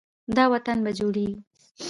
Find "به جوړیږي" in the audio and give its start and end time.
0.85-1.37